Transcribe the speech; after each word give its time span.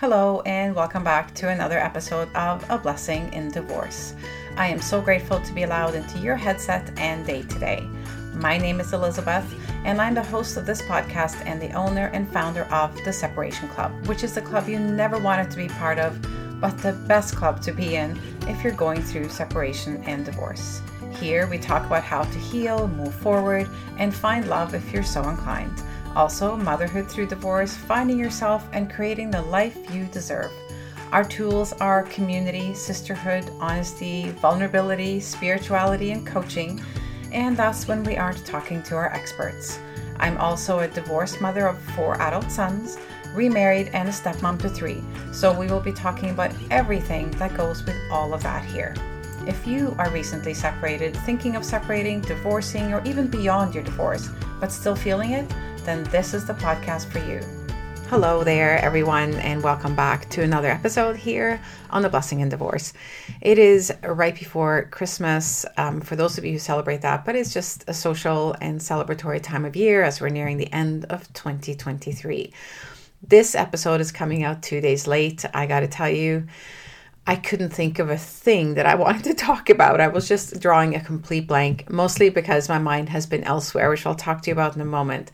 Hello, 0.00 0.40
and 0.46 0.74
welcome 0.74 1.04
back 1.04 1.34
to 1.34 1.50
another 1.50 1.78
episode 1.78 2.34
of 2.34 2.64
A 2.70 2.78
Blessing 2.78 3.30
in 3.34 3.50
Divorce. 3.50 4.14
I 4.56 4.66
am 4.68 4.80
so 4.80 4.98
grateful 4.98 5.42
to 5.42 5.52
be 5.52 5.64
allowed 5.64 5.94
into 5.94 6.18
your 6.20 6.36
headset 6.36 6.90
and 6.98 7.26
day 7.26 7.42
today. 7.42 7.86
My 8.32 8.56
name 8.56 8.80
is 8.80 8.94
Elisabeth, 8.94 9.44
and 9.84 10.00
I'm 10.00 10.14
the 10.14 10.22
host 10.22 10.56
of 10.56 10.64
this 10.64 10.80
podcast 10.80 11.44
and 11.44 11.60
the 11.60 11.72
owner 11.72 12.06
and 12.14 12.26
founder 12.32 12.64
of 12.72 12.96
The 13.04 13.12
Separation 13.12 13.68
Club, 13.68 13.92
which 14.06 14.24
is 14.24 14.34
the 14.34 14.40
club 14.40 14.70
you 14.70 14.78
never 14.78 15.18
wanted 15.18 15.50
to 15.50 15.58
be 15.58 15.68
part 15.68 15.98
of, 15.98 16.18
but 16.62 16.78
the 16.78 16.94
best 17.06 17.36
club 17.36 17.60
to 17.60 17.70
be 17.70 17.96
in 17.96 18.18
if 18.48 18.64
you're 18.64 18.72
going 18.72 19.02
through 19.02 19.28
separation 19.28 20.02
and 20.04 20.24
divorce. 20.24 20.80
Here, 21.18 21.46
we 21.46 21.58
talk 21.58 21.84
about 21.84 22.04
how 22.04 22.22
to 22.22 22.38
heal, 22.38 22.88
move 22.88 23.14
forward, 23.16 23.68
and 23.98 24.14
find 24.14 24.48
love 24.48 24.74
if 24.74 24.94
you're 24.94 25.02
so 25.02 25.28
inclined. 25.28 25.82
Also, 26.16 26.56
motherhood 26.56 27.08
through 27.08 27.26
divorce, 27.26 27.74
finding 27.74 28.18
yourself, 28.18 28.68
and 28.72 28.92
creating 28.92 29.30
the 29.30 29.42
life 29.42 29.76
you 29.94 30.06
deserve. 30.06 30.50
Our 31.12 31.24
tools 31.24 31.72
are 31.74 32.04
community, 32.04 32.72
sisterhood, 32.74 33.50
honesty, 33.58 34.30
vulnerability, 34.30 35.20
spirituality, 35.20 36.12
and 36.12 36.26
coaching. 36.26 36.80
And 37.32 37.56
that's 37.56 37.88
when 37.88 38.04
we 38.04 38.16
aren't 38.16 38.44
talking 38.46 38.82
to 38.84 38.96
our 38.96 39.12
experts. 39.12 39.78
I'm 40.18 40.36
also 40.38 40.80
a 40.80 40.88
divorced 40.88 41.40
mother 41.40 41.66
of 41.66 41.80
four 41.96 42.20
adult 42.20 42.50
sons, 42.50 42.98
remarried, 43.34 43.88
and 43.92 44.08
a 44.08 44.12
stepmom 44.12 44.60
to 44.60 44.68
three. 44.68 45.02
So 45.32 45.52
we 45.52 45.66
will 45.66 45.80
be 45.80 45.92
talking 45.92 46.30
about 46.30 46.54
everything 46.70 47.30
that 47.32 47.56
goes 47.56 47.84
with 47.84 47.96
all 48.10 48.34
of 48.34 48.42
that 48.42 48.64
here. 48.64 48.94
If 49.46 49.66
you 49.66 49.96
are 49.98 50.10
recently 50.10 50.54
separated, 50.54 51.16
thinking 51.16 51.56
of 51.56 51.64
separating, 51.64 52.20
divorcing, 52.20 52.92
or 52.92 53.02
even 53.04 53.26
beyond 53.26 53.74
your 53.74 53.84
divorce, 53.84 54.28
but 54.60 54.70
still 54.70 54.94
feeling 54.94 55.32
it, 55.32 55.50
then 55.84 56.04
this 56.04 56.34
is 56.34 56.46
the 56.46 56.54
podcast 56.54 57.06
for 57.10 57.18
you. 57.20 57.40
Hello 58.08 58.44
there, 58.44 58.78
everyone, 58.78 59.34
and 59.34 59.62
welcome 59.62 59.94
back 59.94 60.28
to 60.30 60.42
another 60.42 60.68
episode 60.68 61.16
here 61.16 61.60
on 61.90 62.02
The 62.02 62.08
Blessing 62.08 62.40
in 62.40 62.48
Divorce. 62.48 62.92
It 63.40 63.58
is 63.58 63.92
right 64.02 64.34
before 64.34 64.88
Christmas 64.90 65.64
um, 65.76 66.00
for 66.00 66.16
those 66.16 66.36
of 66.36 66.44
you 66.44 66.52
who 66.52 66.58
celebrate 66.58 67.02
that, 67.02 67.24
but 67.24 67.36
it's 67.36 67.54
just 67.54 67.84
a 67.88 67.94
social 67.94 68.54
and 68.60 68.80
celebratory 68.80 69.40
time 69.40 69.64
of 69.64 69.76
year 69.76 70.02
as 70.02 70.20
we're 70.20 70.28
nearing 70.28 70.56
the 70.56 70.72
end 70.72 71.04
of 71.06 71.32
2023. 71.32 72.52
This 73.22 73.54
episode 73.54 74.00
is 74.00 74.12
coming 74.12 74.42
out 74.42 74.62
two 74.62 74.80
days 74.80 75.06
late. 75.06 75.44
I 75.54 75.66
got 75.66 75.80
to 75.80 75.88
tell 75.88 76.10
you, 76.10 76.46
I 77.26 77.36
couldn't 77.36 77.70
think 77.70 77.98
of 77.98 78.10
a 78.10 78.18
thing 78.18 78.74
that 78.74 78.86
I 78.86 78.94
wanted 78.96 79.24
to 79.24 79.34
talk 79.34 79.70
about. 79.70 80.00
I 80.00 80.08
was 80.08 80.26
just 80.26 80.60
drawing 80.60 80.94
a 80.94 81.00
complete 81.00 81.46
blank, 81.46 81.88
mostly 81.88 82.28
because 82.28 82.68
my 82.68 82.78
mind 82.78 83.08
has 83.10 83.24
been 83.26 83.44
elsewhere, 83.44 83.88
which 83.88 84.04
I'll 84.04 84.14
talk 84.14 84.42
to 84.42 84.50
you 84.50 84.52
about 84.52 84.74
in 84.74 84.80
a 84.80 84.86
moment. 84.86 85.30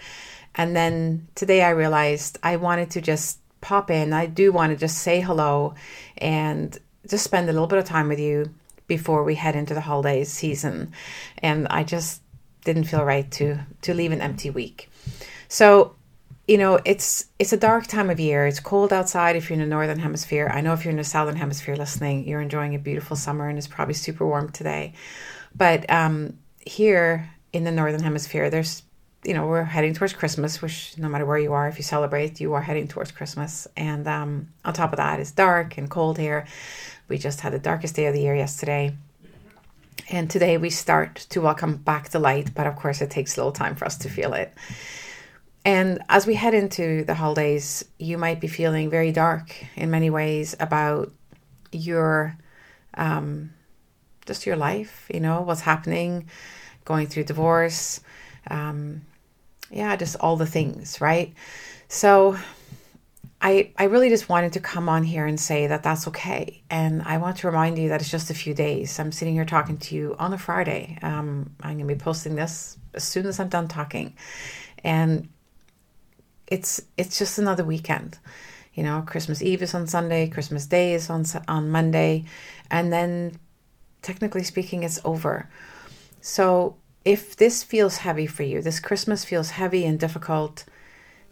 And 0.56 0.74
then 0.74 1.28
today 1.34 1.62
I 1.62 1.70
realized 1.70 2.38
I 2.42 2.56
wanted 2.56 2.90
to 2.92 3.00
just 3.00 3.38
pop 3.60 3.90
in. 3.90 4.12
I 4.12 4.26
do 4.26 4.52
want 4.52 4.72
to 4.72 4.76
just 4.76 4.98
say 4.98 5.20
hello 5.20 5.74
and 6.18 6.76
just 7.08 7.24
spend 7.24 7.48
a 7.48 7.52
little 7.52 7.68
bit 7.68 7.78
of 7.78 7.84
time 7.84 8.08
with 8.08 8.18
you 8.18 8.52
before 8.86 9.22
we 9.24 9.34
head 9.34 9.54
into 9.54 9.74
the 9.74 9.80
holiday 9.80 10.24
season. 10.24 10.92
And 11.38 11.68
I 11.68 11.84
just 11.84 12.22
didn't 12.64 12.84
feel 12.84 13.04
right 13.04 13.30
to 13.32 13.58
to 13.82 13.94
leave 13.94 14.12
an 14.12 14.20
empty 14.20 14.50
week. 14.50 14.90
So, 15.48 15.94
you 16.48 16.58
know, 16.58 16.80
it's 16.84 17.26
it's 17.38 17.52
a 17.52 17.56
dark 17.56 17.86
time 17.86 18.10
of 18.10 18.18
year. 18.18 18.46
It's 18.46 18.60
cold 18.60 18.92
outside 18.92 19.36
if 19.36 19.48
you're 19.48 19.60
in 19.60 19.68
the 19.68 19.74
northern 19.74 19.98
hemisphere. 19.98 20.50
I 20.52 20.62
know 20.62 20.72
if 20.72 20.84
you're 20.84 20.90
in 20.90 20.96
the 20.96 21.04
southern 21.04 21.36
hemisphere 21.36 21.76
listening, 21.76 22.26
you're 22.26 22.40
enjoying 22.40 22.74
a 22.74 22.78
beautiful 22.78 23.16
summer 23.16 23.48
and 23.48 23.58
it's 23.58 23.68
probably 23.68 23.94
super 23.94 24.26
warm 24.26 24.50
today. 24.50 24.94
But 25.54 25.88
um, 25.90 26.38
here 26.60 27.30
in 27.52 27.64
the 27.64 27.72
northern 27.72 28.02
hemisphere, 28.02 28.50
there's 28.50 28.82
you 29.26 29.34
know, 29.34 29.48
we're 29.48 29.64
heading 29.64 29.92
towards 29.92 30.12
Christmas, 30.12 30.62
which 30.62 30.96
no 30.96 31.08
matter 31.08 31.26
where 31.26 31.38
you 31.38 31.52
are, 31.52 31.66
if 31.66 31.78
you 31.78 31.82
celebrate, 31.82 32.40
you 32.40 32.52
are 32.52 32.62
heading 32.62 32.86
towards 32.86 33.10
Christmas. 33.10 33.66
And 33.76 34.06
um, 34.06 34.48
on 34.64 34.72
top 34.72 34.92
of 34.92 34.98
that, 34.98 35.18
it's 35.18 35.32
dark 35.32 35.78
and 35.78 35.90
cold 35.90 36.16
here. 36.16 36.46
We 37.08 37.18
just 37.18 37.40
had 37.40 37.52
the 37.52 37.58
darkest 37.58 37.96
day 37.96 38.06
of 38.06 38.14
the 38.14 38.20
year 38.20 38.36
yesterday. 38.36 38.96
And 40.08 40.30
today 40.30 40.58
we 40.58 40.70
start 40.70 41.16
to 41.30 41.40
welcome 41.40 41.76
back 41.78 42.10
the 42.10 42.20
light, 42.20 42.54
but 42.54 42.68
of 42.68 42.76
course, 42.76 43.02
it 43.02 43.10
takes 43.10 43.36
a 43.36 43.40
little 43.40 43.52
time 43.52 43.74
for 43.74 43.84
us 43.84 43.98
to 43.98 44.08
feel 44.08 44.32
it. 44.32 44.54
And 45.64 45.98
as 46.08 46.28
we 46.28 46.34
head 46.36 46.54
into 46.54 47.02
the 47.02 47.14
holidays, 47.14 47.84
you 47.98 48.18
might 48.18 48.40
be 48.40 48.46
feeling 48.46 48.90
very 48.90 49.10
dark 49.10 49.52
in 49.74 49.90
many 49.90 50.08
ways 50.08 50.54
about 50.60 51.10
your, 51.72 52.38
um, 52.94 53.52
just 54.24 54.46
your 54.46 54.54
life, 54.54 55.10
you 55.12 55.18
know, 55.18 55.40
what's 55.40 55.62
happening, 55.62 56.28
going 56.84 57.08
through 57.08 57.24
divorce, 57.24 58.00
um, 58.48 59.02
yeah, 59.70 59.96
just 59.96 60.16
all 60.16 60.36
the 60.36 60.46
things, 60.46 61.00
right? 61.00 61.34
So 61.88 62.36
I 63.40 63.70
I 63.76 63.84
really 63.84 64.08
just 64.08 64.28
wanted 64.28 64.54
to 64.54 64.60
come 64.60 64.88
on 64.88 65.04
here 65.04 65.26
and 65.26 65.38
say 65.38 65.66
that 65.66 65.82
that's 65.82 66.08
okay, 66.08 66.62
and 66.70 67.02
I 67.02 67.18
want 67.18 67.38
to 67.38 67.46
remind 67.46 67.78
you 67.78 67.90
that 67.90 68.00
it's 68.00 68.10
just 68.10 68.30
a 68.30 68.34
few 68.34 68.54
days. 68.54 68.98
I'm 68.98 69.12
sitting 69.12 69.34
here 69.34 69.44
talking 69.44 69.76
to 69.78 69.94
you 69.94 70.16
on 70.18 70.32
a 70.32 70.38
Friday. 70.38 70.98
Um, 71.02 71.54
I'm 71.60 71.76
going 71.76 71.88
to 71.88 71.94
be 71.94 71.98
posting 71.98 72.34
this 72.34 72.78
as 72.94 73.04
soon 73.04 73.26
as 73.26 73.38
I'm 73.38 73.48
done 73.48 73.68
talking, 73.68 74.14
and 74.82 75.28
it's 76.46 76.80
it's 76.96 77.18
just 77.18 77.38
another 77.38 77.64
weekend. 77.64 78.18
You 78.74 78.82
know, 78.82 79.02
Christmas 79.06 79.42
Eve 79.42 79.62
is 79.62 79.74
on 79.74 79.86
Sunday, 79.86 80.28
Christmas 80.28 80.66
Day 80.66 80.94
is 80.94 81.10
on 81.10 81.24
on 81.46 81.70
Monday, 81.70 82.24
and 82.70 82.92
then 82.92 83.38
technically 84.02 84.44
speaking, 84.44 84.82
it's 84.82 85.00
over. 85.04 85.48
So 86.20 86.76
if 87.06 87.36
this 87.36 87.62
feels 87.62 87.98
heavy 87.98 88.26
for 88.26 88.42
you, 88.42 88.60
this 88.60 88.80
Christmas 88.80 89.24
feels 89.24 89.50
heavy 89.50 89.86
and 89.86 89.98
difficult, 89.98 90.64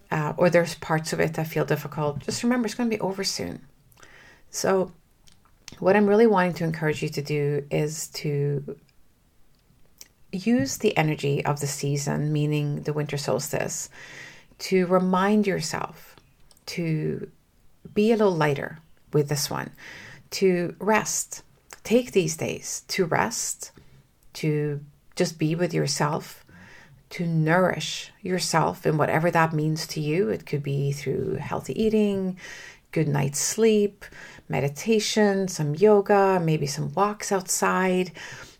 uh, 0.08 0.32
or 0.36 0.48
there's 0.48 0.76
parts 0.76 1.12
of 1.12 1.18
it 1.18 1.34
that 1.34 1.48
feel 1.48 1.64
difficult, 1.64 2.20
just 2.20 2.44
remember 2.44 2.66
it's 2.66 2.76
going 2.76 2.88
to 2.88 2.96
be 2.96 3.00
over 3.00 3.24
soon. 3.24 3.60
So, 4.50 4.92
what 5.80 5.96
I'm 5.96 6.06
really 6.06 6.28
wanting 6.28 6.54
to 6.54 6.64
encourage 6.64 7.02
you 7.02 7.08
to 7.08 7.22
do 7.22 7.66
is 7.72 8.06
to 8.08 8.76
use 10.30 10.78
the 10.78 10.96
energy 10.96 11.44
of 11.44 11.58
the 11.58 11.66
season, 11.66 12.32
meaning 12.32 12.82
the 12.82 12.92
winter 12.92 13.16
solstice, 13.16 13.90
to 14.60 14.86
remind 14.86 15.44
yourself 15.44 16.14
to 16.66 17.28
be 17.94 18.12
a 18.12 18.16
little 18.16 18.34
lighter 18.34 18.78
with 19.12 19.28
this 19.28 19.50
one, 19.50 19.70
to 20.30 20.76
rest. 20.78 21.42
Take 21.82 22.12
these 22.12 22.36
days 22.36 22.84
to 22.88 23.06
rest, 23.06 23.72
to 24.34 24.80
just 25.16 25.38
be 25.38 25.54
with 25.54 25.72
yourself, 25.72 26.44
to 27.10 27.26
nourish 27.26 28.10
yourself 28.22 28.84
in 28.86 28.96
whatever 28.96 29.30
that 29.30 29.52
means 29.52 29.86
to 29.86 30.00
you. 30.00 30.30
It 30.30 30.46
could 30.46 30.62
be 30.62 30.90
through 30.90 31.36
healthy 31.36 31.80
eating, 31.80 32.38
good 32.90 33.06
night's 33.06 33.38
sleep, 33.38 34.04
meditation, 34.48 35.48
some 35.48 35.74
yoga, 35.74 36.40
maybe 36.42 36.66
some 36.66 36.92
walks 36.94 37.30
outside, 37.30 38.10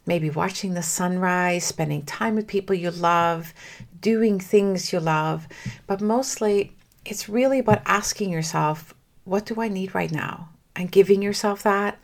maybe 0.07 0.31
watching 0.31 0.75
the 0.75 0.83
sunrise, 0.83 1.65
spending 1.65 2.03
time 2.03 2.37
with 2.37 2.47
people 2.47 2.77
you 2.77 2.91
love, 2.91 3.53
doing 4.01 4.39
things 4.39 4.93
you 4.93 5.01
love. 5.01 5.49
But 5.87 6.01
mostly, 6.01 6.73
it's 7.05 7.29
really 7.29 7.59
about 7.59 7.83
asking 7.87 8.31
yourself, 8.31 8.95
what 9.25 9.47
do 9.47 9.61
I 9.61 9.69
need 9.69 9.95
right 9.95 10.13
now? 10.13 10.51
And 10.77 10.93
giving 10.93 11.23
yourself 11.23 11.63
that. 11.63 11.99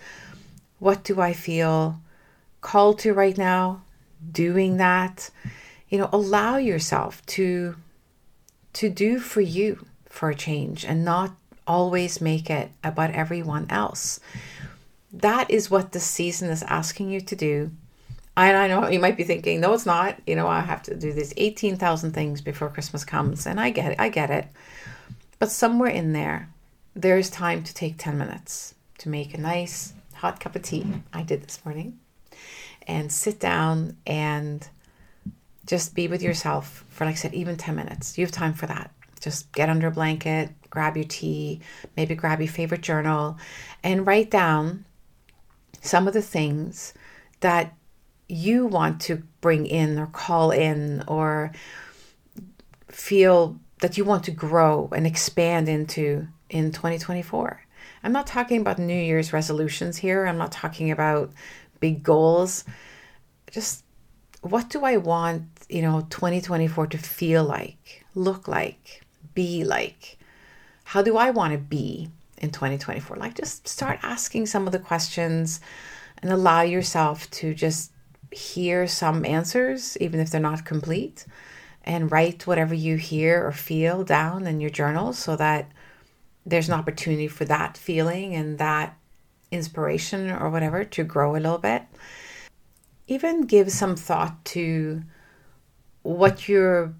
What 0.78 1.04
do 1.04 1.20
I 1.20 1.32
feel 1.32 2.00
called 2.60 2.98
to 3.00 3.12
right 3.12 3.36
now? 3.36 3.82
Doing 4.32 4.76
that 4.76 5.30
you 5.88 5.98
know 5.98 6.08
allow 6.12 6.56
yourself 6.56 7.24
to 7.26 7.76
to 8.72 8.88
do 8.88 9.18
for 9.18 9.40
you 9.40 9.86
for 10.06 10.30
a 10.30 10.34
change 10.34 10.84
and 10.84 11.04
not 11.04 11.34
always 11.66 12.20
make 12.20 12.50
it 12.50 12.70
about 12.82 13.10
everyone 13.10 13.66
else 13.70 14.20
that 15.12 15.50
is 15.50 15.70
what 15.70 15.92
the 15.92 16.00
season 16.00 16.50
is 16.50 16.62
asking 16.64 17.10
you 17.10 17.20
to 17.20 17.36
do 17.36 17.70
and 18.36 18.56
I 18.56 18.68
know 18.68 18.88
you 18.88 19.00
might 19.00 19.16
be 19.16 19.24
thinking, 19.24 19.60
no, 19.60 19.74
it's 19.74 19.84
not. 19.84 20.18
You 20.26 20.36
know, 20.36 20.46
I 20.46 20.60
have 20.60 20.82
to 20.84 20.94
do 20.94 21.12
these 21.12 21.34
18,000 21.36 22.12
things 22.12 22.40
before 22.40 22.70
Christmas 22.70 23.04
comes. 23.04 23.46
And 23.46 23.60
I 23.60 23.70
get 23.70 23.92
it. 23.92 24.00
I 24.00 24.08
get 24.08 24.30
it. 24.30 24.46
But 25.38 25.50
somewhere 25.50 25.90
in 25.90 26.12
there, 26.12 26.48
there's 26.94 27.28
time 27.28 27.62
to 27.64 27.74
take 27.74 27.98
10 27.98 28.16
minutes 28.16 28.74
to 28.98 29.08
make 29.08 29.34
a 29.34 29.38
nice 29.38 29.94
hot 30.14 30.40
cup 30.40 30.56
of 30.56 30.62
tea. 30.62 30.86
I 31.12 31.22
did 31.22 31.42
this 31.42 31.64
morning 31.64 31.98
and 32.90 33.12
sit 33.12 33.38
down 33.38 33.96
and 34.04 34.68
just 35.64 35.94
be 35.94 36.08
with 36.08 36.22
yourself 36.22 36.84
for, 36.88 37.04
like 37.04 37.12
I 37.12 37.16
said, 37.16 37.34
even 37.34 37.56
10 37.56 37.76
minutes. 37.76 38.18
You 38.18 38.24
have 38.24 38.32
time 38.32 38.52
for 38.52 38.66
that. 38.66 38.90
Just 39.20 39.52
get 39.52 39.68
under 39.68 39.86
a 39.86 39.92
blanket, 39.92 40.50
grab 40.70 40.96
your 40.96 41.04
tea, 41.04 41.60
maybe 41.96 42.16
grab 42.16 42.40
your 42.40 42.48
favorite 42.48 42.80
journal, 42.80 43.38
and 43.84 44.06
write 44.06 44.28
down 44.28 44.84
some 45.80 46.08
of 46.08 46.14
the 46.14 46.22
things 46.22 46.92
that 47.38 47.74
you 48.28 48.66
want 48.66 49.00
to 49.02 49.22
bring 49.40 49.66
in 49.66 49.96
or 49.96 50.06
call 50.06 50.50
in 50.50 51.04
or 51.06 51.52
feel 52.88 53.56
that 53.82 53.96
you 53.96 54.04
want 54.04 54.24
to 54.24 54.32
grow 54.32 54.88
and 54.94 55.06
expand 55.06 55.68
into 55.68 56.26
in 56.48 56.72
2024. 56.72 57.62
I'm 58.02 58.12
not 58.12 58.26
talking 58.26 58.60
about 58.60 58.78
New 58.80 59.00
Year's 59.00 59.32
resolutions 59.32 59.98
here. 59.98 60.26
I'm 60.26 60.38
not 60.38 60.50
talking 60.50 60.90
about 60.90 61.30
big 61.80 62.02
goals. 62.02 62.64
Just 63.50 63.84
what 64.42 64.70
do 64.70 64.84
I 64.84 64.96
want, 64.96 65.42
you 65.68 65.82
know, 65.82 66.06
2024 66.10 66.86
to 66.88 66.98
feel 66.98 67.44
like, 67.44 68.04
look 68.14 68.48
like, 68.48 69.02
be 69.34 69.64
like? 69.64 70.18
How 70.84 71.02
do 71.02 71.16
I 71.16 71.30
want 71.30 71.52
to 71.52 71.58
be 71.58 72.08
in 72.38 72.50
2024? 72.50 73.16
Like, 73.16 73.34
just 73.34 73.68
start 73.68 73.98
asking 74.02 74.46
some 74.46 74.66
of 74.66 74.72
the 74.72 74.78
questions 74.78 75.60
and 76.22 76.32
allow 76.32 76.62
yourself 76.62 77.30
to 77.30 77.54
just 77.54 77.92
hear 78.32 78.86
some 78.86 79.24
answers, 79.24 79.96
even 79.98 80.20
if 80.20 80.30
they're 80.30 80.40
not 80.40 80.64
complete, 80.64 81.26
and 81.84 82.10
write 82.10 82.46
whatever 82.46 82.74
you 82.74 82.96
hear 82.96 83.44
or 83.46 83.52
feel 83.52 84.04
down 84.04 84.46
in 84.46 84.60
your 84.60 84.70
journal 84.70 85.12
so 85.12 85.36
that 85.36 85.70
there's 86.46 86.68
an 86.68 86.74
opportunity 86.74 87.28
for 87.28 87.44
that 87.44 87.76
feeling 87.76 88.34
and 88.34 88.58
that 88.58 88.96
inspiration 89.50 90.30
or 90.30 90.50
whatever 90.50 90.84
to 90.84 91.04
grow 91.04 91.32
a 91.32 91.38
little 91.38 91.58
bit. 91.58 91.82
Even 93.06 93.42
give 93.42 93.72
some 93.72 93.96
thought 93.96 94.44
to 94.46 95.02
what 96.02 96.48
your 96.48 96.94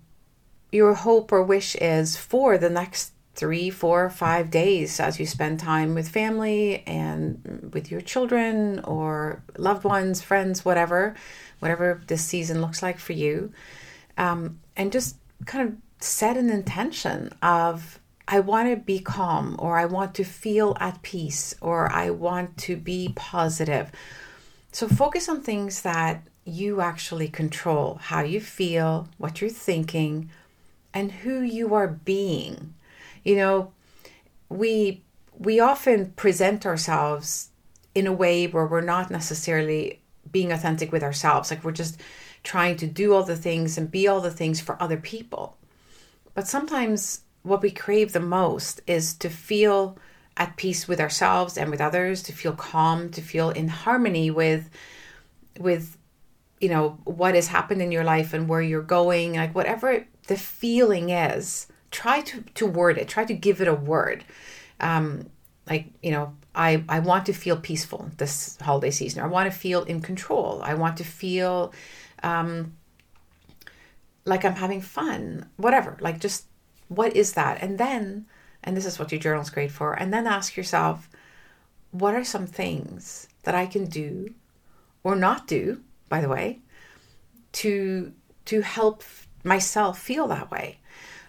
your 0.73 0.95
hope 0.95 1.33
or 1.33 1.43
wish 1.43 1.75
is 1.77 2.17
for 2.17 2.57
the 2.57 2.71
next 2.71 3.13
three, 3.35 3.71
four, 3.71 4.11
five 4.11 4.51
days 4.51 5.01
as 5.01 5.19
you 5.19 5.27
spend 5.27 5.59
time 5.59 5.95
with 5.95 6.09
family 6.09 6.83
and 6.87 7.71
with 7.73 7.91
your 7.91 8.01
children 8.01 8.81
or 8.81 9.43
loved 9.57 9.85
ones, 9.85 10.21
friends, 10.21 10.65
whatever, 10.65 11.15
whatever 11.61 12.03
this 12.07 12.25
season 12.25 12.61
looks 12.61 12.83
like 12.83 12.99
for 12.99 13.13
you. 13.13 13.53
Um, 14.19 14.61
and 14.77 14.93
just 14.93 15.17
kind 15.47 15.69
of 15.69 15.77
set 16.05 16.37
an 16.37 16.51
intention 16.51 17.33
of 17.43 18.00
I 18.33 18.39
want 18.39 18.69
to 18.71 18.77
be 18.77 19.01
calm, 19.01 19.57
or 19.59 19.77
I 19.77 19.87
want 19.87 20.15
to 20.15 20.25
feel 20.25 20.77
at 20.79 21.03
peace, 21.03 21.53
or 21.61 21.91
I 21.91 22.11
want 22.11 22.57
to 22.59 22.77
be 22.77 23.13
positive. 23.17 23.91
So 24.71 24.87
focus 24.87 25.29
on 25.29 25.43
things 25.43 25.83
that 25.83 26.23
you 26.45 26.81
actually 26.81 27.29
control 27.29 27.99
how 28.01 28.23
you 28.23 28.41
feel, 28.41 29.09
what 29.19 29.41
you're 29.41 29.51
thinking, 29.51 30.31
and 30.95 31.11
who 31.11 31.41
you 31.41 31.75
are 31.75 31.89
being. 31.89 32.75
You 33.25 33.35
know, 33.35 33.73
we 34.49 35.03
we 35.37 35.59
often 35.59 36.13
present 36.13 36.65
ourselves 36.65 37.49
in 37.97 38.07
a 38.07 38.13
way 38.13 38.47
where 38.47 38.67
we're 38.67 38.81
not 38.81 39.11
necessarily 39.11 40.01
being 40.31 40.53
authentic 40.53 40.93
with 40.93 41.03
ourselves. 41.03 41.51
Like 41.51 41.65
we're 41.65 41.73
just 41.73 42.01
trying 42.45 42.77
to 42.77 42.87
do 42.87 43.13
all 43.13 43.25
the 43.25 43.37
things 43.37 43.77
and 43.77 43.91
be 43.91 44.07
all 44.07 44.21
the 44.21 44.31
things 44.31 44.61
for 44.61 44.81
other 44.81 44.99
people. 44.99 45.57
But 46.35 46.47
sometimes 46.47 47.23
what 47.43 47.63
we 47.63 47.71
crave 47.71 48.13
the 48.13 48.21
most 48.21 48.81
is 48.87 49.15
to 49.15 49.31
feel 49.31 49.97
at 50.37 50.57
peace 50.57 50.87
with 50.87 51.01
ourselves 51.01 51.59
and 51.59 51.71
with 51.71 51.81
others, 51.81 52.23
to 52.23 52.33
feel 52.33 52.53
calm, 52.53 53.11
to 53.11 53.21
feel 53.21 53.51
in 53.51 53.69
harmony 53.69 54.31
with 54.31 54.71
with 55.59 55.99
you 56.61 56.69
know 56.69 56.99
what 57.05 57.35
has 57.35 57.49
happened 57.49 57.83
in 57.83 57.93
your 57.93 58.05
life 58.05 58.33
and 58.33 58.49
where 58.49 58.63
you're 58.63 58.83
going, 58.83 59.35
like 59.35 59.55
whatever 59.55 60.07
the 60.27 60.37
feeling 60.37 61.11
is, 61.11 61.67
try 61.91 62.21
to 62.21 62.43
to 62.55 62.67
word 62.67 62.99
it, 62.99 63.09
try 63.09 63.25
to 63.25 63.35
give 63.35 63.61
it 63.61 63.69
a 63.69 63.75
word. 63.75 64.25
Um, 64.81 65.31
like 65.69 65.87
you 66.03 66.11
know, 66.11 66.35
I 66.55 66.85
I 66.89 67.01
want 67.01 67.27
to 67.27 67.33
feel 67.33 67.57
peaceful 67.57 68.11
this 68.19 68.59
holiday 68.61 68.91
season. 68.91 69.23
I 69.23 69.27
want 69.27 69.51
to 69.51 69.59
feel 69.59 69.85
in 69.85 70.01
control. 70.01 70.61
I 70.63 70.75
want 70.75 70.97
to 70.99 71.05
feel 71.05 71.73
um, 72.23 72.77
like 74.25 74.45
I'm 74.45 74.57
having 74.57 74.81
fun. 74.81 75.49
Whatever, 75.57 75.97
like 76.01 76.21
just 76.21 76.47
what 76.91 77.15
is 77.17 77.35
that? 77.35 77.63
And 77.63 77.79
then, 77.79 78.27
and 78.65 78.77
this 78.77 78.85
is 78.85 78.99
what 78.99 79.13
your 79.13 79.21
journal's 79.21 79.49
great 79.49 79.71
for, 79.71 79.95
and 79.95 80.13
then 80.13 80.27
ask 80.27 80.57
yourself, 80.57 81.09
what 81.93 82.15
are 82.15 82.25
some 82.25 82.47
things 82.47 83.29
that 83.45 83.55
I 83.55 83.67
can 83.67 83.87
do 83.87 84.35
or 85.05 85.15
not 85.15 85.47
do, 85.47 85.83
by 86.09 86.21
the 86.21 86.29
way, 86.29 86.59
to 87.53 88.13
to 88.47 88.61
help 88.63 89.05
myself 89.45 90.01
feel 90.01 90.27
that 90.27 90.51
way? 90.51 90.79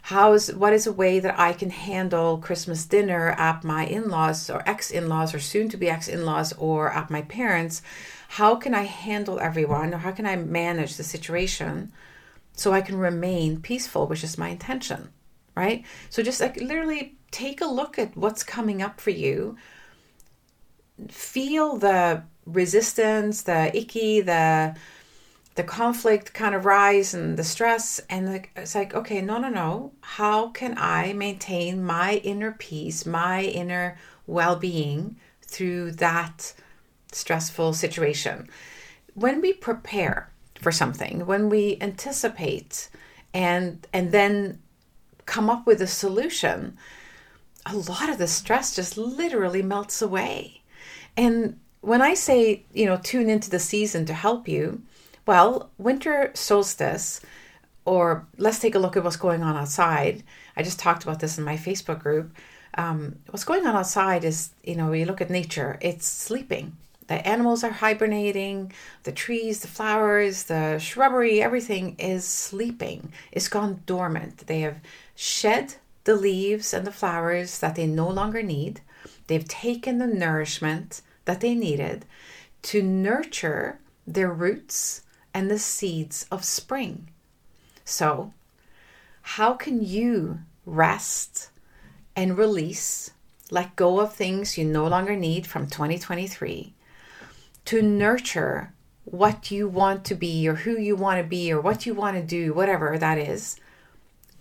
How 0.02 0.34
is 0.34 0.52
what 0.52 0.74
is 0.74 0.88
a 0.88 0.92
way 0.92 1.20
that 1.20 1.40
I 1.40 1.54
can 1.54 1.70
handle 1.70 2.40
Christmas 2.40 2.86
dinner 2.86 3.30
at 3.30 3.64
my 3.64 3.86
in-laws 3.86 4.50
or 4.50 4.68
ex-in-laws 4.68 5.36
or 5.36 5.40
soon 5.40 5.70
to 5.70 5.78
be 5.78 5.90
ex-in-laws 5.90 6.54
or 6.54 6.92
at 6.92 7.12
my 7.12 7.22
parents? 7.22 7.84
How 8.30 8.56
can 8.56 8.74
I 8.74 8.84
handle 8.84 9.40
everyone 9.40 9.94
or 9.94 10.00
how 10.00 10.12
can 10.12 10.26
I 10.26 10.38
manage 10.38 10.96
the 10.96 11.04
situation 11.04 11.92
so 12.54 12.74
I 12.74 12.82
can 12.82 12.98
remain 12.98 13.62
peaceful, 13.62 14.08
which 14.08 14.24
is 14.24 14.40
my 14.40 14.50
intention? 14.50 15.10
Right? 15.56 15.86
So 16.10 16.24
just 16.24 16.42
like 16.42 16.58
literally 16.58 17.18
take 17.32 17.62
a 17.62 17.66
look 17.66 17.98
at 17.98 18.16
what's 18.16 18.44
coming 18.44 18.82
up 18.82 19.00
for 19.00 19.12
you. 19.12 19.58
Feel 21.10 21.78
the 21.78 22.24
resistance, 22.46 23.44
the 23.44 23.76
icky, 23.78 24.22
the 24.22 24.76
the 25.56 25.64
conflict 25.64 26.34
kind 26.34 26.56
of 26.56 26.66
rise 26.66 27.14
and 27.14 27.38
the 27.38 27.44
stress 27.44 28.00
and 28.10 28.32
like 28.32 28.52
it's 28.56 28.74
like 28.74 28.94
okay 28.96 29.22
no 29.22 29.38
no 29.38 29.50
no 29.50 29.92
how 30.02 30.48
can 30.50 30.74
i 30.78 31.12
maintain 31.14 31.84
my 31.84 32.16
inner 32.24 32.54
peace 32.54 33.06
my 33.06 33.44
inner 33.44 33.98
well-being 34.28 35.18
through 35.42 35.92
that 35.92 36.54
stressful 37.12 37.74
situation 37.74 38.48
when 39.14 39.42
we 39.42 39.52
prepare 39.52 40.32
for 40.62 40.72
something 40.72 41.26
when 41.26 41.50
we 41.50 41.78
anticipate 41.82 42.90
and 43.34 43.86
and 43.92 44.12
then 44.12 44.58
come 45.32 45.50
up 45.50 45.66
with 45.66 45.82
a 45.82 45.88
solution, 45.88 46.78
a 47.66 47.74
lot 47.74 48.10
of 48.10 48.18
the 48.18 48.28
stress 48.28 48.76
just 48.76 48.98
literally 48.98 49.62
melts 49.62 50.02
away. 50.02 50.62
And 51.16 51.58
when 51.80 52.02
I 52.02 52.16
say, 52.16 52.66
you 52.74 52.86
know, 52.86 53.00
tune 53.02 53.30
into 53.30 53.50
the 53.50 53.58
season 53.74 54.06
to 54.08 54.14
help 54.14 54.50
you, 54.50 54.82
well, 55.26 55.70
winter 55.78 56.32
solstice, 56.34 57.22
or 57.86 58.28
let's 58.38 58.60
take 58.60 58.76
a 58.76 58.80
look 58.80 58.98
at 58.98 59.06
what's 59.06 59.16
going 59.16 59.42
on 59.42 59.56
outside. 59.56 60.24
I 60.58 60.64
just 60.64 60.80
talked 60.80 61.04
about 61.04 61.22
this 61.22 61.38
in 61.38 61.46
my 61.46 61.56
Facebook 61.56 62.00
group. 62.00 62.36
Um, 62.78 63.16
what's 63.30 63.46
going 63.46 63.66
on 63.66 63.76
outside 63.76 64.26
is, 64.26 64.52
you 64.66 64.76
know, 64.76 64.92
you 64.92 65.06
look 65.06 65.22
at 65.22 65.30
nature, 65.30 65.78
it's 65.80 66.06
sleeping. 66.06 66.76
The 67.08 67.28
animals 67.28 67.64
are 67.64 67.72
hibernating, 67.72 68.72
the 69.04 69.12
trees, 69.12 69.62
the 69.62 69.68
flowers, 69.68 70.44
the 70.44 70.78
shrubbery, 70.80 71.42
everything 71.42 71.96
is 72.00 72.26
sleeping. 72.26 73.12
It's 73.32 73.50
gone 73.50 73.82
dormant. 73.86 74.48
They 74.48 74.62
have 74.62 74.80
shed 75.22 75.76
the 76.06 76.16
leaves 76.16 76.74
and 76.74 76.88
the 76.88 76.92
flowers 76.92 77.60
that 77.60 77.76
they 77.76 77.86
no 77.86 78.10
longer 78.10 78.42
need. 78.42 78.82
They've 79.28 79.48
taken 79.48 80.00
the 80.00 80.08
nourishment 80.08 81.04
that 81.26 81.42
they 81.42 81.54
needed 81.54 82.06
to 82.64 82.82
nurture 82.82 83.80
their 84.08 84.32
roots 84.32 85.04
and 85.32 85.50
the 85.50 85.60
seeds 85.60 86.26
of 86.32 86.44
spring. 86.44 87.08
So, 87.86 88.34
how 89.22 89.54
can 89.54 89.84
you 89.84 90.40
rest 90.66 91.52
and 92.16 92.36
release, 92.36 93.12
let 93.52 93.76
go 93.76 94.00
of 94.00 94.16
things 94.16 94.58
you 94.58 94.66
no 94.66 94.88
longer 94.88 95.16
need 95.16 95.46
from 95.46 95.68
2023 95.68 96.74
to 97.66 97.82
nurture 97.84 98.74
what 99.06 99.52
you 99.52 99.68
want 99.68 100.04
to 100.06 100.16
be 100.16 100.48
or 100.48 100.56
who 100.56 100.80
you 100.80 100.96
want 100.96 101.22
to 101.22 101.28
be 101.28 101.52
or 101.52 101.62
what 101.62 101.86
you 101.86 101.94
want 101.94 102.18
to 102.18 102.24
do, 102.24 102.56
whatever 102.56 102.98
that 102.98 103.20
is, 103.20 103.58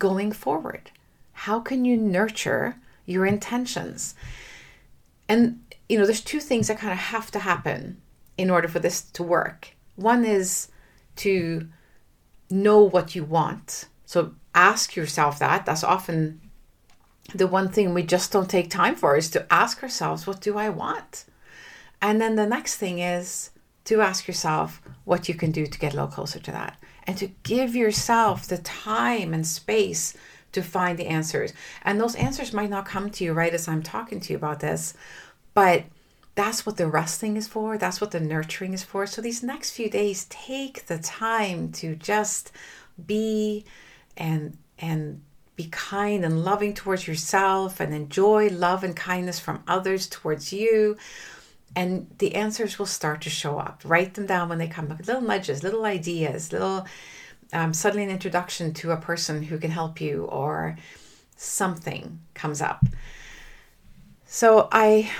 going 0.01 0.31
forward? 0.31 0.89
How 1.33 1.59
can 1.59 1.85
you 1.85 1.95
nurture 1.95 2.75
your 3.05 3.23
intentions? 3.23 4.15
And, 5.29 5.63
you 5.87 5.99
know, 5.99 6.05
there's 6.05 6.21
two 6.21 6.39
things 6.39 6.67
that 6.67 6.79
kind 6.79 6.91
of 6.91 6.97
have 6.97 7.29
to 7.31 7.39
happen 7.39 8.01
in 8.35 8.49
order 8.49 8.67
for 8.67 8.79
this 8.79 9.01
to 9.01 9.21
work. 9.21 9.75
One 9.95 10.25
is 10.25 10.69
to 11.17 11.69
know 12.49 12.79
what 12.81 13.13
you 13.13 13.23
want. 13.23 13.85
So 14.07 14.33
ask 14.55 14.95
yourself 14.95 15.37
that. 15.37 15.67
That's 15.67 15.83
often 15.83 16.41
the 17.35 17.45
one 17.45 17.69
thing 17.69 17.93
we 17.93 18.01
just 18.01 18.31
don't 18.31 18.49
take 18.49 18.71
time 18.71 18.95
for 18.95 19.15
is 19.15 19.29
to 19.29 19.45
ask 19.53 19.83
ourselves, 19.83 20.25
what 20.25 20.41
do 20.41 20.57
I 20.57 20.69
want? 20.69 21.25
And 22.01 22.19
then 22.19 22.35
the 22.35 22.47
next 22.47 22.77
thing 22.77 22.97
is 22.97 23.51
to 23.85 24.01
ask 24.01 24.27
yourself 24.27 24.81
what 25.05 25.29
you 25.29 25.35
can 25.35 25.51
do 25.51 25.67
to 25.67 25.79
get 25.79 25.93
a 25.93 25.95
little 25.95 26.09
closer 26.09 26.39
to 26.39 26.51
that 26.51 26.80
and 27.05 27.17
to 27.17 27.27
give 27.43 27.75
yourself 27.75 28.47
the 28.47 28.57
time 28.59 29.33
and 29.33 29.45
space 29.45 30.15
to 30.51 30.61
find 30.61 30.97
the 30.97 31.07
answers. 31.07 31.53
And 31.83 31.99
those 31.99 32.15
answers 32.15 32.53
might 32.53 32.69
not 32.69 32.85
come 32.85 33.09
to 33.11 33.23
you 33.23 33.33
right 33.33 33.53
as 33.53 33.67
I'm 33.67 33.83
talking 33.83 34.19
to 34.19 34.33
you 34.33 34.37
about 34.37 34.59
this, 34.59 34.93
but 35.53 35.83
that's 36.35 36.65
what 36.65 36.77
the 36.77 36.87
resting 36.87 37.37
is 37.37 37.47
for. 37.47 37.77
That's 37.77 37.99
what 37.99 38.11
the 38.11 38.19
nurturing 38.19 38.73
is 38.73 38.83
for. 38.83 39.05
So 39.05 39.21
these 39.21 39.43
next 39.43 39.71
few 39.71 39.89
days, 39.89 40.25
take 40.29 40.87
the 40.87 40.97
time 40.97 41.71
to 41.73 41.95
just 41.95 42.51
be 43.05 43.65
and 44.17 44.57
and 44.79 45.21
be 45.55 45.67
kind 45.71 46.23
and 46.25 46.43
loving 46.43 46.73
towards 46.73 47.07
yourself 47.07 47.79
and 47.79 47.93
enjoy 47.93 48.49
love 48.49 48.83
and 48.83 48.95
kindness 48.95 49.39
from 49.39 49.63
others 49.67 50.07
towards 50.07 50.53
you 50.53 50.97
and 51.75 52.07
the 52.17 52.35
answers 52.35 52.77
will 52.77 52.85
start 52.85 53.21
to 53.21 53.29
show 53.29 53.57
up. 53.57 53.81
Write 53.85 54.13
them 54.13 54.25
down 54.25 54.49
when 54.49 54.57
they 54.57 54.67
come 54.67 54.91
up. 54.91 54.99
Little 55.05 55.21
nudges, 55.21 55.63
little 55.63 55.85
ideas, 55.85 56.51
little 56.51 56.85
um, 57.53 57.73
suddenly 57.73 58.03
an 58.03 58.09
introduction 58.09 58.73
to 58.75 58.91
a 58.91 58.97
person 58.97 59.43
who 59.43 59.57
can 59.57 59.71
help 59.71 59.99
you, 59.99 60.23
or 60.25 60.77
something 61.35 62.19
comes 62.33 62.61
up. 62.61 62.83
So 64.25 64.69
I, 64.71 65.11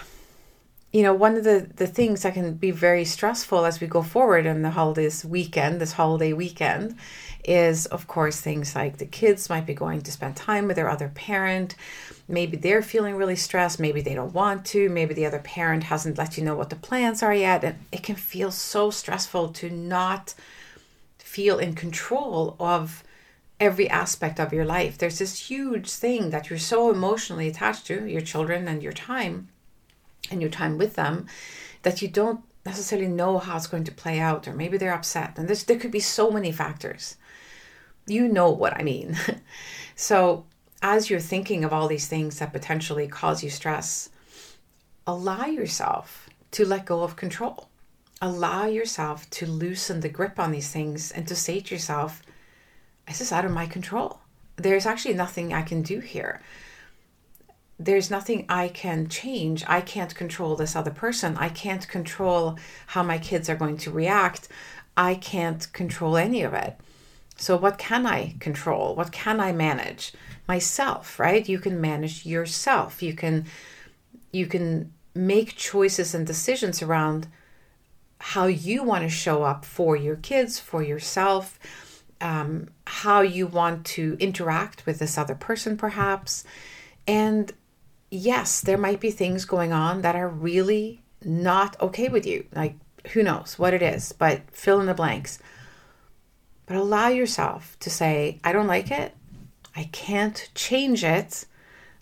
you 0.91 1.03
know, 1.03 1.13
one 1.13 1.37
of 1.37 1.45
the, 1.45 1.67
the 1.77 1.87
things 1.87 2.23
that 2.23 2.33
can 2.33 2.53
be 2.53 2.71
very 2.71 3.05
stressful 3.05 3.65
as 3.65 3.79
we 3.79 3.87
go 3.87 4.03
forward 4.03 4.45
in 4.45 4.61
the 4.61 4.71
holidays 4.71 5.23
weekend, 5.23 5.79
this 5.79 5.93
holiday 5.93 6.33
weekend, 6.33 6.97
is 7.45 7.85
of 7.87 8.07
course 8.07 8.41
things 8.41 8.75
like 8.75 8.97
the 8.97 9.05
kids 9.05 9.49
might 9.49 9.65
be 9.65 9.73
going 9.73 10.01
to 10.01 10.11
spend 10.11 10.35
time 10.35 10.67
with 10.67 10.75
their 10.75 10.89
other 10.89 11.09
parent. 11.15 11.75
Maybe 12.27 12.57
they're 12.57 12.81
feeling 12.81 13.15
really 13.15 13.37
stressed. 13.37 13.79
Maybe 13.79 14.01
they 14.01 14.13
don't 14.13 14.33
want 14.33 14.65
to. 14.67 14.89
Maybe 14.89 15.13
the 15.13 15.25
other 15.25 15.39
parent 15.39 15.83
hasn't 15.83 16.17
let 16.17 16.37
you 16.37 16.43
know 16.43 16.55
what 16.55 16.69
the 16.69 16.75
plans 16.75 17.23
are 17.23 17.33
yet. 17.33 17.63
And 17.63 17.79
it 17.91 18.03
can 18.03 18.15
feel 18.15 18.51
so 18.51 18.91
stressful 18.91 19.49
to 19.53 19.69
not 19.69 20.33
feel 21.17 21.57
in 21.57 21.73
control 21.73 22.57
of 22.59 23.03
every 23.61 23.89
aspect 23.89 24.41
of 24.41 24.51
your 24.51 24.65
life. 24.65 24.97
There's 24.97 25.19
this 25.19 25.47
huge 25.47 25.89
thing 25.89 26.31
that 26.31 26.49
you're 26.49 26.59
so 26.59 26.91
emotionally 26.91 27.47
attached 27.47 27.85
to, 27.87 28.05
your 28.05 28.21
children 28.21 28.67
and 28.67 28.83
your 28.83 28.91
time 28.91 29.47
and 30.31 30.41
your 30.41 30.49
time 30.49 30.77
with 30.77 30.95
them, 30.95 31.27
that 31.83 32.01
you 32.01 32.07
don't 32.07 32.41
necessarily 32.65 33.07
know 33.07 33.37
how 33.39 33.57
it's 33.57 33.67
going 33.67 33.83
to 33.83 33.91
play 33.91 34.19
out, 34.19 34.47
or 34.47 34.53
maybe 34.53 34.77
they're 34.77 34.93
upset. 34.93 35.37
And 35.37 35.47
there 35.47 35.79
could 35.79 35.91
be 35.91 35.99
so 35.99 36.31
many 36.31 36.51
factors. 36.51 37.17
You 38.07 38.27
know 38.27 38.49
what 38.49 38.73
I 38.73 38.83
mean. 38.83 39.17
so, 39.95 40.45
as 40.81 41.09
you're 41.09 41.19
thinking 41.19 41.63
of 41.63 41.71
all 41.71 41.87
these 41.87 42.07
things 42.07 42.39
that 42.39 42.53
potentially 42.53 43.07
cause 43.07 43.43
you 43.43 43.49
stress, 43.49 44.09
allow 45.05 45.45
yourself 45.45 46.29
to 46.51 46.65
let 46.65 46.85
go 46.85 47.03
of 47.03 47.15
control. 47.15 47.69
Allow 48.21 48.65
yourself 48.65 49.29
to 49.31 49.45
loosen 49.45 50.01
the 50.01 50.09
grip 50.09 50.39
on 50.39 50.51
these 50.51 50.71
things 50.71 51.11
and 51.11 51.27
to 51.27 51.35
say 51.35 51.59
to 51.59 51.75
yourself, 51.75 52.21
this 53.07 53.21
is 53.21 53.31
out 53.31 53.45
of 53.45 53.51
my 53.51 53.65
control. 53.65 54.19
There's 54.57 54.85
actually 54.85 55.15
nothing 55.15 55.53
I 55.53 55.63
can 55.63 55.81
do 55.81 55.99
here. 55.99 56.41
There's 57.83 58.11
nothing 58.11 58.45
I 58.47 58.67
can 58.67 59.09
change. 59.09 59.63
I 59.67 59.81
can't 59.81 60.13
control 60.13 60.55
this 60.55 60.75
other 60.75 60.91
person. 60.91 61.35
I 61.37 61.49
can't 61.49 61.87
control 61.87 62.57
how 62.87 63.01
my 63.01 63.17
kids 63.17 63.49
are 63.49 63.55
going 63.55 63.77
to 63.77 63.91
react. 63.91 64.47
I 64.95 65.15
can't 65.15 65.71
control 65.73 66.15
any 66.15 66.43
of 66.43 66.53
it. 66.53 66.75
So, 67.37 67.57
what 67.57 67.79
can 67.79 68.05
I 68.05 68.35
control? 68.39 68.93
What 68.93 69.11
can 69.11 69.39
I 69.39 69.51
manage? 69.51 70.13
Myself, 70.47 71.19
right? 71.19 71.47
You 71.47 71.57
can 71.57 71.81
manage 71.81 72.25
yourself. 72.25 73.01
You 73.01 73.13
can 73.13 73.45
you 74.31 74.45
can 74.45 74.93
make 75.15 75.55
choices 75.55 76.13
and 76.13 76.25
decisions 76.25 76.83
around 76.83 77.27
how 78.19 78.45
you 78.45 78.83
want 78.83 79.03
to 79.03 79.09
show 79.09 79.43
up 79.43 79.65
for 79.65 79.95
your 79.95 80.17
kids, 80.17 80.59
for 80.59 80.83
yourself, 80.83 81.57
um, 82.21 82.69
how 82.85 83.21
you 83.21 83.47
want 83.47 83.85
to 83.87 84.15
interact 84.19 84.85
with 84.85 84.99
this 84.99 85.17
other 85.17 85.33
person, 85.33 85.75
perhaps. 85.75 86.43
And 87.07 87.51
yes, 88.11 88.61
there 88.61 88.77
might 88.77 88.99
be 88.99 89.09
things 89.09 89.45
going 89.45 89.73
on 89.73 90.01
that 90.01 90.15
are 90.15 90.29
really 90.29 91.01
not 91.23 91.79
okay 91.81 92.09
with 92.09 92.25
you. 92.25 92.45
Like, 92.53 92.75
who 93.13 93.23
knows 93.23 93.57
what 93.57 93.73
it 93.73 93.81
is, 93.81 94.11
but 94.11 94.41
fill 94.51 94.79
in 94.79 94.85
the 94.85 94.93
blanks. 94.93 95.39
But 96.67 96.75
allow 96.75 97.07
yourself 97.07 97.75
to 97.79 97.89
say, 97.89 98.39
I 98.43 98.51
don't 98.51 98.67
like 98.67 98.91
it. 98.91 99.15
I 99.75 99.85
can't 99.91 100.49
change 100.53 101.03
it. 101.03 101.45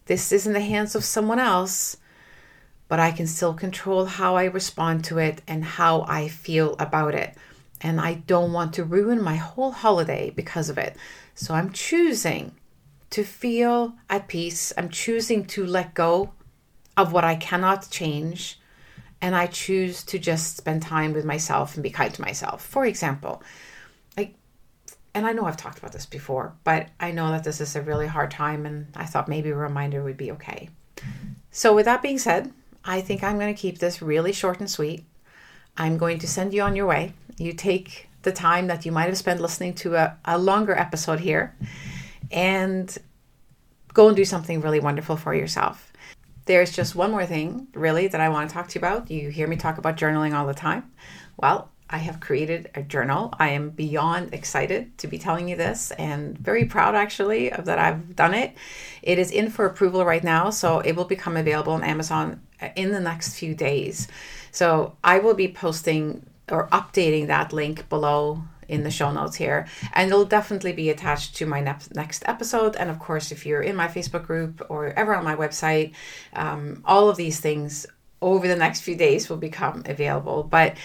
This 0.06 0.32
is 0.32 0.46
in 0.46 0.54
the 0.54 0.60
hands 0.60 0.96
of 0.96 1.06
someone 1.06 1.40
else, 1.40 1.96
but 2.88 3.00
I 3.00 3.12
can 3.12 3.28
still 3.28 3.54
control 3.54 4.06
how 4.06 4.36
I 4.36 4.46
respond 4.46 5.06
to 5.06 5.20
it 5.20 5.42
and 5.48 5.64
how 5.64 6.02
I 6.02 6.28
feel 6.28 6.76
about 6.80 7.16
it 7.16 7.38
and 7.82 8.00
I 8.00 8.16
don't 8.16 8.54
want 8.54 8.74
to 8.74 8.84
ruin 8.84 9.22
my 9.22 9.36
whole 9.36 9.72
holiday 9.72 10.32
because 10.32 10.70
of 10.70 10.78
it. 10.78 10.96
So 11.36 11.54
I'm 11.54 11.72
choosing 11.72 12.54
to 13.12 13.24
feel 13.24 13.96
at 14.10 14.28
peace. 14.28 14.74
I'm 14.78 14.90
choosing 14.90 15.46
to 15.46 15.66
let 15.66 15.94
go 15.94 16.34
of 16.96 17.14
what 17.14 17.24
I 17.24 17.36
cannot 17.36 17.90
change. 17.90 18.60
And 19.22 19.36
I 19.36 19.48
choose 19.48 20.04
to 20.06 20.20
just 20.20 20.58
spend 20.58 20.82
time 20.82 21.14
with 21.14 21.26
myself 21.26 21.76
and 21.76 21.84
be 21.84 21.90
kind 21.90 22.14
to 22.14 22.22
myself. 22.22 22.66
For 22.66 22.86
example, 22.86 23.44
like, 24.16 24.34
and 25.14 25.26
I 25.26 25.34
know 25.34 25.46
I've 25.46 25.58
talked 25.58 25.80
about 25.80 25.92
this 25.92 26.06
before, 26.06 26.54
but 26.64 26.88
I 27.00 27.12
know 27.12 27.32
that 27.32 27.44
this 27.44 27.60
is 27.60 27.76
a 27.76 27.82
really 27.82 28.08
hard 28.08 28.32
time, 28.32 28.66
and 28.66 28.88
I 28.96 29.06
thought 29.06 29.28
maybe 29.28 29.50
a 29.50 29.56
reminder 29.56 30.04
would 30.04 30.16
be 30.16 30.32
okay. 30.32 30.70
So, 31.52 31.76
with 31.76 31.86
that 31.86 32.02
being 32.02 32.18
said, 32.18 32.54
I 32.86 33.02
think 33.02 33.22
I'm 33.22 33.38
going 33.38 33.54
to 33.54 33.62
keep 33.62 33.80
this 33.80 34.02
really 34.02 34.32
short 34.32 34.62
and 34.62 34.70
sweet. 34.70 35.04
I'm 35.76 35.98
going 35.98 36.20
to 36.20 36.28
send 36.28 36.54
you 36.54 36.62
on 36.62 36.78
your 36.78 36.86
way. 36.86 37.14
You 37.38 37.52
take 37.52 38.08
the 38.22 38.32
time 38.32 38.68
that 38.68 38.86
you 38.86 38.92
might 38.94 39.08
have 39.08 39.18
spent 39.18 39.42
listening 39.42 39.74
to 39.76 39.96
a, 39.96 40.18
a 40.24 40.38
longer 40.38 40.78
episode 40.78 41.20
here 41.20 41.56
and 42.32 42.98
go 43.94 44.08
and 44.08 44.18
do 44.18 44.26
something 44.26 44.62
really 44.62 44.80
wonderful 44.80 45.18
for 45.18 45.34
yourself. 45.34 45.92
There's 46.46 46.72
just 46.72 46.96
one 46.96 47.12
more 47.12 47.26
thing, 47.26 47.68
really, 47.74 48.08
that 48.08 48.22
I 48.22 48.30
want 48.30 48.50
to 48.50 48.54
talk 48.54 48.68
to 48.70 48.80
you 48.80 48.86
about. 48.86 49.12
You 49.12 49.30
hear 49.30 49.48
me 49.48 49.56
talk 49.56 49.78
about 49.78 49.98
journaling 49.98 50.34
all 50.34 50.48
the 50.48 50.54
time. 50.54 50.92
Well, 51.38 51.70
I 51.90 51.98
have 51.98 52.20
created 52.20 52.70
a 52.76 52.84
journal. 52.84 53.34
I 53.40 53.50
am 53.50 53.72
beyond 53.72 54.34
excited 54.34 54.98
to 55.00 55.08
be 55.08 55.18
telling 55.18 55.50
you 55.50 55.56
this 55.56 55.92
and 55.92 56.38
very 56.38 56.66
proud 56.66 56.94
actually 56.94 57.52
of 57.52 57.66
that 57.66 57.80
I've 57.80 58.16
done 58.16 58.36
it. 58.36 58.56
It 59.02 59.18
is 59.18 59.32
in 59.32 59.50
for 59.50 59.66
approval 59.66 60.06
right 60.06 60.24
now, 60.24 60.52
so 60.52 60.80
it 60.80 60.96
will 60.96 61.06
become 61.06 61.36
available 61.36 61.74
on 61.74 61.84
Amazon 61.84 62.42
uh, 62.62 62.70
in 62.76 62.92
the 62.92 63.00
next 63.00 63.36
few 63.36 63.56
days. 63.56 64.08
So 64.52 64.98
I 65.04 65.20
will 65.20 65.34
be 65.34 65.48
posting 65.48 66.26
or 66.48 66.68
updating 66.70 67.28
that 67.28 67.54
link 67.54 67.90
below 67.90 68.44
in 68.70 68.84
the 68.84 68.92
show 68.92 69.12
notes 69.12 69.36
here. 69.36 69.68
And 69.94 70.10
it'll 70.10 70.26
definitely 70.26 70.74
be 70.74 70.90
attached 70.90 71.36
to 71.38 71.46
my 71.46 71.60
next 71.60 71.96
next 71.96 72.24
episode. 72.28 72.76
And 72.76 72.90
of 72.90 73.00
course 73.00 73.32
if 73.32 73.46
you're 73.46 73.62
in 73.62 73.76
my 73.76 73.88
facebook 73.88 74.26
group 74.26 74.66
or 74.70 74.88
ever 74.88 75.16
on 75.16 75.24
my 75.24 75.36
website 75.36 75.94
um, 76.34 76.82
all 76.86 77.10
of 77.10 77.18
these 77.18 77.40
things 77.40 77.86
over 78.22 78.48
the 78.48 78.56
next 78.56 78.82
few 78.82 78.96
days 78.96 79.30
will 79.30 79.38
become 79.38 79.84
available. 79.86 80.44
But 80.44 80.78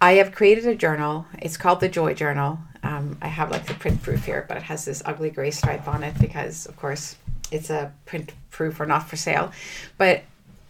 i 0.00 0.12
have 0.14 0.32
created 0.32 0.66
a 0.66 0.74
journal. 0.74 1.26
It's 1.40 1.56
called 1.56 1.80
the 1.80 1.88
joy 1.88 2.14
journal. 2.14 2.58
Um, 2.82 3.16
i 3.22 3.28
have 3.28 3.50
like 3.50 3.66
the 3.66 3.74
print 3.74 4.02
proof 4.02 4.26
here 4.26 4.44
but 4.46 4.58
it 4.58 4.64
has 4.64 4.84
this 4.84 5.02
ugly 5.06 5.30
gray 5.30 5.50
stripe 5.50 5.88
on 5.88 6.02
it 6.02 6.14
because 6.20 6.66
of 6.66 6.76
course 6.76 7.16
it's 7.50 7.70
a 7.70 7.92
print 8.04 8.32
proof 8.50 8.78
or 8.78 8.86
not 8.86 9.08
for 9.08 9.16
sale. 9.16 9.52
But 9.98 10.22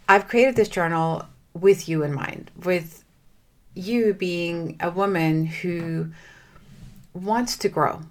i've 0.09 0.29
created 0.29 0.55
this 0.57 0.69
journal 0.69 1.25
with 1.55 1.89
you 1.89 2.03
in 2.03 2.13
mind, 2.13 2.51
with 2.65 3.04
you 3.75 4.15
being 4.15 4.77
a 4.81 4.91
woman 4.91 5.47
who 5.47 6.11
wants 7.13 7.57
to 7.59 7.69
grow, 7.69 8.03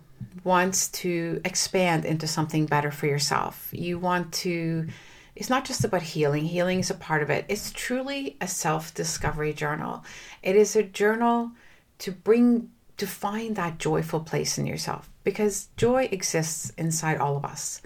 wants 0.44 0.90
to 0.90 1.42
expand 1.46 2.06
into 2.06 2.28
something 2.28 2.66
better 2.66 2.92
for 2.92 3.08
yourself. 3.08 3.70
You 3.72 3.98
want 3.98 4.34
to, 4.34 4.88
it's 5.36 5.50
not 5.50 5.66
just 5.66 5.84
about 5.84 6.02
healing, 6.02 6.46
healing 6.46 6.80
is 6.80 6.90
a 6.90 6.96
part 6.96 7.24
of 7.24 7.30
it. 7.30 7.46
It's 7.48 7.72
truly 7.72 8.38
a 8.42 8.48
self 8.48 8.94
discovery 8.94 9.54
journal. 9.54 10.04
It 10.42 10.56
is 10.56 10.76
a 10.76 10.84
journal 10.84 11.52
to 12.00 12.12
bring, 12.12 12.70
to 12.98 13.08
find 13.08 13.56
that 13.56 13.80
joyful 13.80 14.20
place 14.20 14.58
in 14.58 14.66
yourself 14.66 15.10
because 15.24 15.70
joy 15.78 16.10
exists 16.12 16.72
inside 16.78 17.18
all 17.18 17.38
of 17.38 17.46
us. 17.46 17.82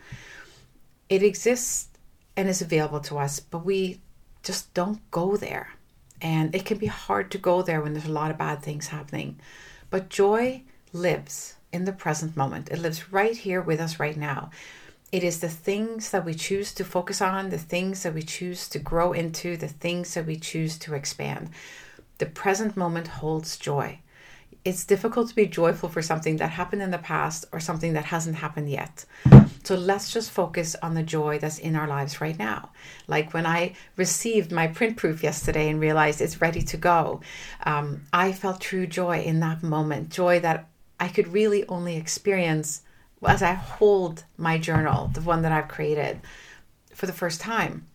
It 1.10 1.24
exists 1.24 1.90
and 2.36 2.50
is 2.50 2.62
available 2.62 3.00
to 3.02 3.18
us, 3.18 3.40
but 3.40 3.66
we 3.66 4.00
just 4.44 4.74
don't 4.74 5.00
go 5.12 5.38
there. 5.38 5.77
And 6.22 6.54
it 6.56 6.66
can 6.66 6.78
be 6.78 6.88
hard 6.88 7.32
to 7.32 7.38
go 7.38 7.62
there 7.62 7.82
when 7.82 7.94
there's 7.94 8.06
a 8.06 8.12
lot 8.12 8.32
of 8.32 8.38
bad 8.38 8.62
things 8.62 8.88
happening. 8.88 9.40
But 9.90 10.10
joy 10.10 10.64
lives 10.94 11.56
in 11.72 11.86
the 11.86 11.92
present 11.92 12.36
moment, 12.36 12.70
it 12.72 12.80
lives 12.80 13.12
right 13.12 13.36
here 13.36 13.62
with 13.62 13.80
us 13.80 14.00
right 14.00 14.18
now. 14.18 14.52
It 15.12 15.24
is 15.24 15.40
the 15.40 15.50
things 15.50 16.12
that 16.12 16.26
we 16.26 16.34
choose 16.34 16.74
to 16.74 16.84
focus 16.84 17.22
on, 17.22 17.50
the 17.50 17.58
things 17.58 18.04
that 18.04 18.14
we 18.14 18.24
choose 18.24 18.68
to 18.70 18.80
grow 18.80 19.14
into, 19.14 19.56
the 19.56 19.68
things 19.68 20.14
that 20.14 20.26
we 20.26 20.36
choose 20.36 20.78
to 20.80 20.96
expand. 20.96 21.50
The 22.18 22.26
present 22.26 22.76
moment 22.76 23.08
holds 23.08 23.58
joy 23.58 24.00
it's 24.68 24.84
difficult 24.84 25.30
to 25.30 25.36
be 25.36 25.46
joyful 25.46 25.88
for 25.88 26.02
something 26.02 26.36
that 26.38 26.50
happened 26.50 26.82
in 26.82 26.92
the 26.92 26.98
past 26.98 27.46
or 27.54 27.60
something 27.62 27.94
that 27.94 28.04
hasn't 28.04 28.36
happened 28.36 28.70
yet. 28.70 29.06
So 29.64 29.76
let's 29.76 30.12
just 30.12 30.30
focus 30.30 30.76
on 30.84 30.94
the 30.94 31.04
joy 31.04 31.40
that's 31.40 31.58
in 31.58 31.78
our 31.78 31.88
lives 31.88 32.20
right 32.20 32.38
now. 32.38 32.72
Like 33.08 33.34
when 33.34 33.46
I 33.46 33.76
received 33.96 34.52
my 34.52 34.68
print 34.68 34.98
proof 34.98 35.24
yesterday 35.24 35.70
and 35.70 35.80
realized 35.80 36.20
it's 36.20 36.42
ready 36.42 36.62
to 36.64 36.76
go, 36.76 37.22
um, 37.66 38.02
I 38.12 38.34
felt 38.34 38.60
true 38.60 38.88
joy 38.88 39.22
in 39.22 39.40
that 39.40 39.64
moment, 39.64 40.10
joy 40.10 40.42
that 40.42 40.68
I 41.00 41.08
could 41.08 41.30
really 41.30 41.66
only 41.70 41.96
experience 41.96 42.82
as 43.26 43.42
I 43.42 43.54
hold 43.54 44.26
my 44.38 44.58
journal, 44.58 45.08
the 45.14 45.22
one 45.22 45.44
that 45.44 45.54
I've 45.54 45.70
created 45.70 46.20
for 46.94 47.06
the 47.06 47.14
first 47.14 47.40
time. 47.40 47.88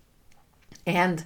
And 0.87 1.23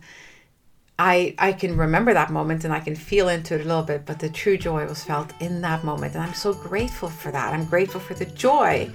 I 0.98 1.34
I 1.38 1.52
can 1.52 1.76
remember 1.76 2.14
that 2.14 2.30
moment 2.30 2.64
and 2.64 2.72
I 2.72 2.80
can 2.80 2.96
feel 2.96 3.28
into 3.28 3.54
it 3.54 3.60
a 3.60 3.64
little 3.64 3.82
bit, 3.82 4.06
but 4.06 4.18
the 4.18 4.30
true 4.30 4.56
joy 4.56 4.86
was 4.86 5.04
felt 5.04 5.32
in 5.40 5.60
that 5.60 5.84
moment. 5.84 6.14
And 6.14 6.22
I'm 6.22 6.34
so 6.34 6.54
grateful 6.54 7.08
for 7.08 7.30
that. 7.30 7.52
I'm 7.52 7.66
grateful 7.66 8.00
for 8.00 8.14
the 8.14 8.24
joy 8.26 8.90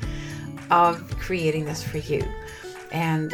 of 0.72 1.16
creating 1.20 1.66
this 1.66 1.84
for 1.84 2.00
you. 2.00 2.24
And 2.92 3.34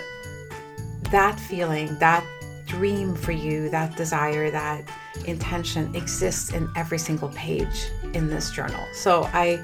that 1.11 1.39
feeling, 1.39 1.97
that 1.99 2.25
dream 2.65 3.15
for 3.15 3.31
you, 3.31 3.69
that 3.69 3.95
desire, 3.95 4.51
that 4.51 4.83
intention 5.25 5.95
exists 5.95 6.51
in 6.51 6.69
every 6.75 6.97
single 6.97 7.29
page 7.29 7.87
in 8.13 8.27
this 8.27 8.51
journal. 8.51 8.83
So 8.93 9.23
I 9.33 9.63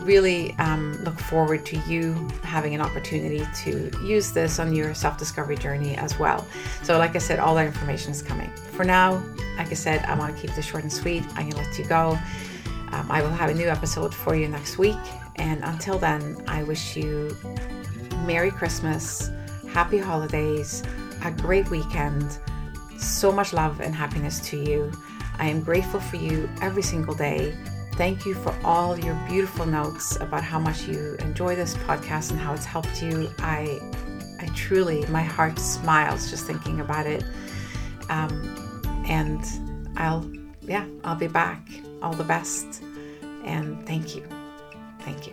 really 0.00 0.54
um, 0.58 0.92
look 1.04 1.18
forward 1.18 1.64
to 1.66 1.78
you 1.80 2.14
having 2.42 2.74
an 2.74 2.80
opportunity 2.80 3.46
to 3.62 3.90
use 4.04 4.32
this 4.32 4.58
on 4.58 4.74
your 4.74 4.94
self 4.94 5.18
discovery 5.18 5.56
journey 5.56 5.96
as 5.96 6.18
well. 6.18 6.46
So, 6.82 6.98
like 6.98 7.14
I 7.16 7.18
said, 7.18 7.38
all 7.38 7.54
that 7.56 7.66
information 7.66 8.12
is 8.12 8.22
coming. 8.22 8.50
For 8.72 8.84
now, 8.84 9.22
like 9.56 9.70
I 9.70 9.74
said, 9.74 10.04
I 10.04 10.16
want 10.18 10.34
to 10.34 10.40
keep 10.40 10.54
this 10.54 10.66
short 10.66 10.82
and 10.82 10.92
sweet. 10.92 11.22
I'm 11.34 11.48
going 11.48 11.52
to 11.52 11.56
let 11.58 11.78
you 11.78 11.84
go. 11.84 12.18
Um, 12.92 13.10
I 13.10 13.22
will 13.22 13.30
have 13.30 13.50
a 13.50 13.54
new 13.54 13.68
episode 13.68 14.14
for 14.14 14.34
you 14.34 14.48
next 14.48 14.78
week. 14.78 14.96
And 15.36 15.62
until 15.64 15.98
then, 15.98 16.42
I 16.46 16.62
wish 16.62 16.96
you 16.96 17.36
Merry 18.24 18.50
Christmas, 18.50 19.30
Happy 19.68 19.98
Holidays, 19.98 20.82
a 21.24 21.30
great 21.30 21.68
weekend, 21.70 22.38
so 22.98 23.30
much 23.30 23.52
love 23.52 23.80
and 23.80 23.94
happiness 23.94 24.40
to 24.48 24.56
you. 24.56 24.90
I 25.38 25.48
am 25.48 25.60
grateful 25.60 26.00
for 26.00 26.16
you 26.16 26.48
every 26.62 26.82
single 26.82 27.14
day. 27.14 27.54
Thank 27.96 28.26
you 28.26 28.34
for 28.34 28.54
all 28.62 28.98
your 28.98 29.14
beautiful 29.26 29.64
notes 29.64 30.16
about 30.16 30.44
how 30.44 30.58
much 30.58 30.82
you 30.82 31.16
enjoy 31.20 31.56
this 31.56 31.74
podcast 31.74 32.30
and 32.30 32.38
how 32.38 32.52
it's 32.52 32.66
helped 32.66 33.02
you. 33.02 33.30
I, 33.38 33.80
I 34.38 34.48
truly, 34.54 35.06
my 35.06 35.22
heart 35.22 35.58
smiles 35.58 36.28
just 36.28 36.44
thinking 36.44 36.80
about 36.80 37.06
it. 37.06 37.24
Um, 38.10 39.04
and 39.08 39.42
I'll, 39.96 40.30
yeah, 40.60 40.86
I'll 41.04 41.16
be 41.16 41.26
back. 41.26 41.66
All 42.02 42.12
the 42.12 42.24
best. 42.24 42.82
And 43.44 43.86
thank 43.86 44.14
you. 44.14 44.28
Thank 45.00 45.26
you. 45.26 45.32